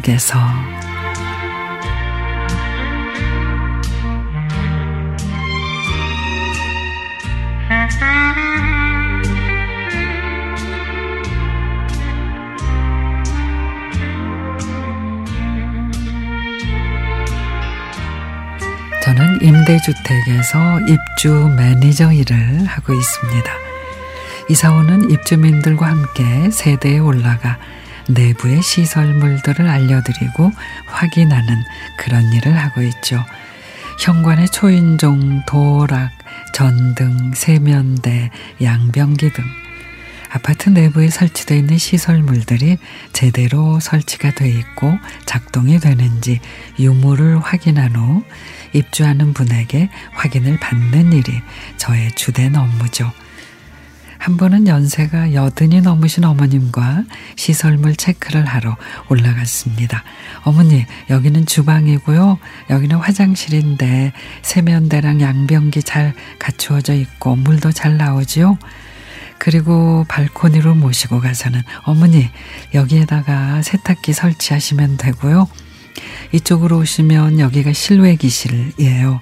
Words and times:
들어서 0.00 0.38
저는 19.02 19.42
임대주택에서 19.42 20.80
입주 20.88 21.54
매니저 21.54 22.12
일을 22.12 22.64
하고 22.64 22.94
있습니다. 22.94 23.52
이사오는 24.48 25.10
입주민들과 25.10 25.88
함께 25.88 26.50
세대에 26.50 26.98
올라가 26.98 27.58
내부의 28.08 28.62
시설물들을 28.62 29.66
알려드리고 29.66 30.50
확인하는 30.86 31.64
그런 31.98 32.32
일을 32.32 32.56
하고 32.56 32.82
있죠. 32.82 33.24
현관의 34.00 34.48
초인종, 34.48 35.42
도락, 35.46 36.10
전등, 36.52 37.32
세면대, 37.34 38.30
양변기 38.62 39.32
등 39.32 39.44
아파트 40.34 40.68
내부에 40.68 41.10
설치되어 41.10 41.56
있는 41.58 41.78
시설물들이 41.78 42.78
제대로 43.12 43.78
설치가 43.78 44.32
되어 44.32 44.48
있고 44.48 44.98
작동이 45.26 45.78
되는지 45.78 46.40
유무를 46.80 47.38
확인한 47.38 47.94
후 47.94 48.24
입주하는 48.72 49.32
분에게 49.32 49.90
확인을 50.12 50.58
받는 50.58 51.12
일이 51.12 51.40
저의 51.76 52.10
주된 52.16 52.56
업무죠. 52.56 53.12
한 54.24 54.38
번은 54.38 54.68
연세가 54.68 55.34
여든이 55.34 55.82
넘으신 55.82 56.24
어머님과 56.24 57.04
시설물 57.36 57.94
체크를 57.94 58.46
하러 58.46 58.74
올라갔습니다. 59.10 60.02
어머니, 60.44 60.86
여기는 61.10 61.44
주방이고요. 61.44 62.38
여기는 62.70 62.96
화장실인데 62.96 64.14
세면대랑 64.40 65.20
양변기 65.20 65.82
잘 65.82 66.14
갖추어져 66.38 66.94
있고 66.94 67.36
물도 67.36 67.72
잘 67.72 67.98
나오지요. 67.98 68.56
그리고 69.36 70.06
발코니로 70.08 70.74
모시고 70.74 71.20
가서는 71.20 71.60
어머니, 71.82 72.30
여기에다가 72.72 73.60
세탁기 73.60 74.14
설치하시면 74.14 74.96
되고요. 74.96 75.48
이쪽으로 76.32 76.78
오시면 76.78 77.40
여기가 77.40 77.74
실외기실이에요. 77.74 79.20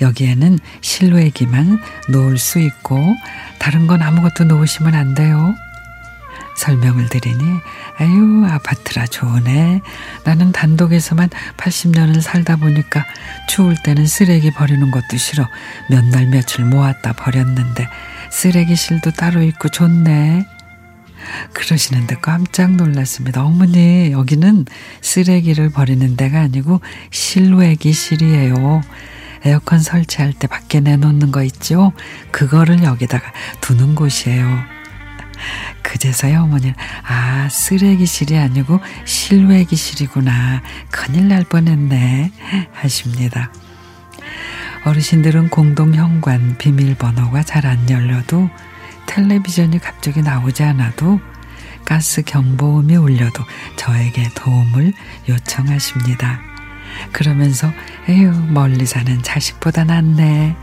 여기에는 0.00 0.58
실외기만 0.80 1.80
놓을 2.08 2.38
수 2.38 2.58
있고 2.58 3.14
다른 3.58 3.86
건 3.86 4.02
아무것도 4.02 4.44
놓으시면 4.44 4.94
안 4.94 5.14
돼요. 5.14 5.54
설명을 6.56 7.08
드리니 7.08 7.38
아유 7.98 8.44
아파트라 8.48 9.06
좋으네. 9.06 9.80
나는 10.24 10.50
단독에서만 10.52 11.30
80년을 11.56 12.20
살다 12.20 12.56
보니까 12.56 13.04
추울 13.48 13.76
때는 13.82 14.06
쓰레기 14.06 14.50
버리는 14.50 14.90
것도 14.90 15.16
싫어. 15.16 15.46
몇 15.88 16.04
날 16.10 16.26
며칠 16.26 16.64
모았다 16.64 17.12
버렸는데 17.12 17.86
쓰레기실도 18.30 19.12
따로 19.12 19.42
있고 19.42 19.68
좋네. 19.68 20.46
그러시는데 21.52 22.16
깜짝 22.22 22.74
놀랐습니다. 22.76 23.44
어머니, 23.44 24.12
여기는 24.12 24.66
쓰레기를 25.02 25.70
버리는 25.70 26.16
데가 26.16 26.40
아니고 26.40 26.80
실외기실이에요. 27.10 28.82
에어컨 29.44 29.80
설치할 29.80 30.32
때 30.32 30.46
밖에 30.46 30.80
내놓는 30.80 31.30
거 31.32 31.42
있죠? 31.44 31.92
그거를 32.30 32.82
여기다가 32.82 33.32
두는 33.60 33.94
곳이에요. 33.94 34.46
그제서야 35.82 36.42
어머니는 36.42 36.74
아 37.06 37.48
쓰레기실이 37.48 38.36
아니고 38.36 38.80
실외기실이구나 39.04 40.62
큰일 40.90 41.28
날 41.28 41.44
뻔했네 41.44 42.32
하십니다. 42.72 43.52
어르신들은 44.84 45.50
공동 45.50 45.94
현관 45.94 46.56
비밀번호가 46.58 47.42
잘 47.42 47.66
안 47.66 47.88
열려도 47.90 48.48
텔레비전이 49.06 49.78
갑자기 49.78 50.22
나오지 50.22 50.62
않아도 50.62 51.20
가스 51.84 52.22
경보음이 52.22 52.96
울려도 52.96 53.42
저에게 53.76 54.28
도움을 54.34 54.92
요청하십니다. 55.28 56.47
그러면서 57.12 57.70
에휴 58.08 58.32
멀리 58.50 58.86
사는 58.86 59.22
자식보다 59.22 59.84
낫네. 59.84 60.56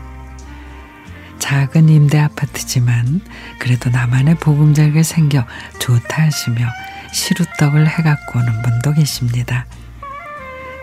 작은 1.38 1.88
임대 1.88 2.18
아파트지만 2.18 3.20
그래도 3.58 3.90
나만의 3.90 4.36
보금자리가 4.36 5.02
생겨 5.02 5.44
좋다 5.78 6.22
하시며 6.22 6.66
시루떡을 7.12 7.86
해갖고 7.86 8.38
오는 8.38 8.62
분도 8.62 8.92
계십니다. 8.94 9.66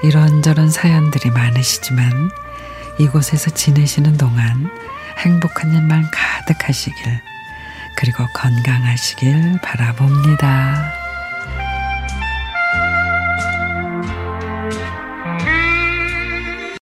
이런저런 0.03 0.69
사연들이 0.69 1.31
많으시지만 1.31 2.29
이곳에서 2.99 3.51
지내시는 3.51 4.17
동안 4.17 4.69
행복한 5.17 5.73
일만 5.73 6.09
가득하시길 6.11 7.21
그리고 7.95 8.25
건강하시길 8.33 9.59
바라봅니다. 9.61 11.02